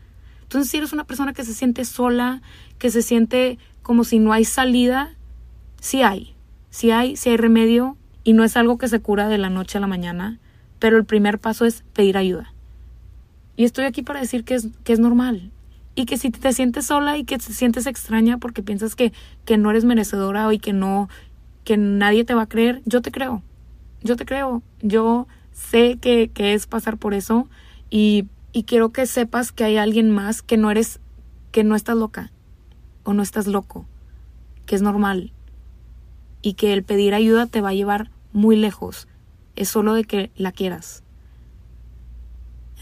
Entonces, 0.42 0.70
si 0.70 0.78
eres 0.78 0.92
una 0.92 1.04
persona 1.04 1.34
que 1.34 1.44
se 1.44 1.52
siente 1.52 1.84
sola, 1.84 2.40
que 2.78 2.90
se 2.90 3.02
siente 3.02 3.58
como 3.82 4.04
si 4.04 4.18
no 4.18 4.32
hay 4.32 4.44
salida, 4.44 5.14
sí 5.80 6.02
hay, 6.02 6.34
sí 6.70 6.90
hay, 6.90 7.16
sí 7.16 7.28
hay 7.30 7.36
remedio 7.36 7.98
y 8.24 8.32
no 8.32 8.42
es 8.42 8.56
algo 8.56 8.78
que 8.78 8.88
se 8.88 9.00
cura 9.00 9.28
de 9.28 9.38
la 9.38 9.50
noche 9.50 9.76
a 9.76 9.80
la 9.80 9.86
mañana, 9.86 10.38
pero 10.78 10.96
el 10.96 11.04
primer 11.04 11.38
paso 11.38 11.66
es 11.66 11.84
pedir 11.92 12.16
ayuda. 12.16 12.54
Y 13.56 13.64
estoy 13.64 13.84
aquí 13.84 14.02
para 14.02 14.20
decir 14.20 14.44
que 14.44 14.54
es, 14.54 14.68
que 14.82 14.94
es 14.94 14.98
normal. 14.98 15.52
Y 15.94 16.06
que 16.06 16.16
si 16.16 16.30
te 16.30 16.52
sientes 16.52 16.86
sola 16.86 17.16
y 17.16 17.24
que 17.24 17.38
te 17.38 17.52
sientes 17.52 17.86
extraña 17.86 18.38
porque 18.38 18.62
piensas 18.62 18.96
que, 18.96 19.12
que 19.44 19.56
no 19.56 19.70
eres 19.70 19.84
merecedora 19.84 20.52
y 20.52 20.58
que 20.58 20.72
no, 20.72 21.08
que 21.64 21.76
nadie 21.76 22.24
te 22.24 22.34
va 22.34 22.42
a 22.42 22.48
creer, 22.48 22.82
yo 22.84 23.00
te 23.00 23.12
creo. 23.12 23.42
Yo 24.02 24.16
te 24.16 24.26
creo. 24.26 24.62
Yo 24.82 25.26
sé 25.52 25.98
que, 26.00 26.28
que 26.28 26.54
es 26.54 26.66
pasar 26.66 26.98
por 26.98 27.14
eso 27.14 27.48
y, 27.90 28.26
y 28.52 28.64
quiero 28.64 28.90
que 28.90 29.06
sepas 29.06 29.52
que 29.52 29.64
hay 29.64 29.76
alguien 29.76 30.10
más 30.10 30.42
que 30.42 30.56
no 30.56 30.70
eres, 30.70 31.00
que 31.52 31.64
no 31.64 31.76
estás 31.76 31.96
loca 31.96 32.32
o 33.04 33.12
no 33.12 33.22
estás 33.22 33.46
loco, 33.46 33.86
que 34.66 34.74
es 34.74 34.82
normal 34.82 35.32
y 36.42 36.54
que 36.54 36.72
el 36.72 36.82
pedir 36.82 37.14
ayuda 37.14 37.46
te 37.46 37.60
va 37.60 37.70
a 37.70 37.74
llevar 37.74 38.10
muy 38.32 38.56
lejos. 38.56 39.08
Es 39.56 39.68
solo 39.68 39.94
de 39.94 40.04
que 40.04 40.30
la 40.36 40.52
quieras. 40.52 41.02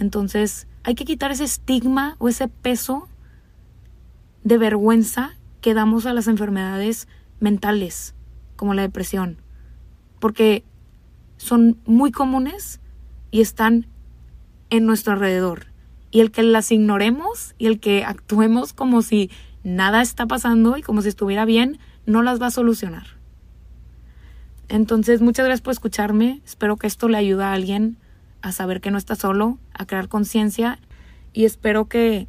Entonces, 0.01 0.66
hay 0.85 0.95
que 0.95 1.05
quitar 1.05 1.31
ese 1.31 1.45
estigma 1.45 2.16
o 2.18 2.29
ese 2.29 2.49
peso 2.49 3.09
de 4.45 4.59
vergüenza 4.59 5.35
que 5.61 5.75
damos 5.75 6.07
a 6.07 6.12
las 6.12 6.27
enfermedades 6.27 7.09
mentales, 7.40 8.14
como 8.57 8.75
la 8.75 8.83
depresión, 8.83 9.38
porque 10.18 10.64
son 11.37 11.79
muy 11.87 12.11
comunes 12.11 12.81
y 13.31 13.40
están 13.40 13.87
en 14.71 14.87
nuestro 14.87 15.12
alrededor. 15.12 15.66
Y 16.11 16.21
el 16.21 16.31
que 16.31 16.42
las 16.42 16.71
ignoremos 16.73 17.55
y 17.59 17.66
el 17.66 17.81
que 17.81 18.05
actuemos 18.05 18.73
como 18.73 19.03
si 19.03 19.31
nada 19.64 20.03
está 20.03 20.27
pasando 20.27 20.77
y 20.77 20.83
como 20.83 21.03
si 21.03 21.09
estuviera 21.09 21.45
bien, 21.45 21.79
no 22.07 22.23
las 22.23 22.40
va 22.40 22.47
a 22.47 22.51
solucionar. 22.51 23.07
Entonces, 24.68 25.21
muchas 25.21 25.47
gracias 25.47 25.62
por 25.62 25.73
escucharme. 25.73 26.40
Espero 26.45 26.77
que 26.77 26.87
esto 26.87 27.09
le 27.09 27.18
ayude 27.18 27.45
a 27.45 27.53
alguien 27.53 27.99
a 28.42 28.52
saber 28.52 28.81
que 28.81 28.90
no 28.90 28.98
está 28.98 29.14
solo, 29.14 29.59
a 29.72 29.87
crear 29.87 30.09
conciencia 30.09 30.78
y 31.33 31.44
espero 31.44 31.88
que 31.88 32.28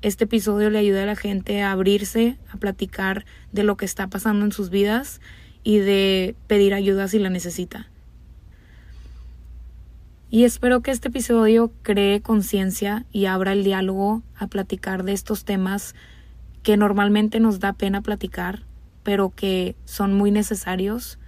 este 0.00 0.24
episodio 0.24 0.70
le 0.70 0.78
ayude 0.78 1.02
a 1.02 1.06
la 1.06 1.16
gente 1.16 1.62
a 1.62 1.72
abrirse, 1.72 2.38
a 2.52 2.56
platicar 2.56 3.26
de 3.52 3.64
lo 3.64 3.76
que 3.76 3.84
está 3.84 4.06
pasando 4.06 4.44
en 4.44 4.52
sus 4.52 4.70
vidas 4.70 5.20
y 5.64 5.78
de 5.78 6.36
pedir 6.46 6.72
ayuda 6.72 7.08
si 7.08 7.18
la 7.18 7.30
necesita. 7.30 7.88
Y 10.30 10.44
espero 10.44 10.82
que 10.82 10.90
este 10.90 11.08
episodio 11.08 11.72
cree 11.82 12.20
conciencia 12.20 13.06
y 13.12 13.26
abra 13.26 13.52
el 13.52 13.64
diálogo 13.64 14.22
a 14.36 14.46
platicar 14.46 15.02
de 15.04 15.14
estos 15.14 15.44
temas 15.44 15.94
que 16.62 16.76
normalmente 16.76 17.40
nos 17.40 17.60
da 17.60 17.72
pena 17.72 18.02
platicar, 18.02 18.62
pero 19.02 19.30
que 19.34 19.74
son 19.84 20.14
muy 20.14 20.30
necesarios 20.30 21.18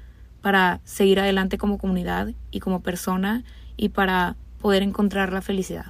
para 0.43 0.81
seguir 0.85 1.19
adelante 1.19 1.59
como 1.59 1.79
comunidad 1.79 2.33
y 2.51 2.61
como 2.61 2.83
persona 2.83 3.43
y 3.81 3.89
para 3.89 4.37
poder 4.61 4.83
encontrar 4.83 5.33
la 5.33 5.41
felicidad. 5.41 5.87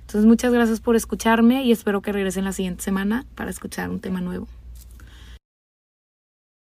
Entonces 0.00 0.24
muchas 0.24 0.52
gracias 0.52 0.80
por 0.80 0.96
escucharme 0.96 1.62
y 1.62 1.72
espero 1.72 2.00
que 2.00 2.10
regresen 2.10 2.44
la 2.44 2.52
siguiente 2.52 2.82
semana 2.82 3.26
para 3.34 3.50
escuchar 3.50 3.90
un 3.90 4.00
tema 4.00 4.22
nuevo. 4.22 4.48